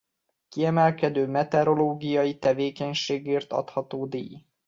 [0.49, 4.45] Kiemelkedő meteorológiai tevékenységért adható díj.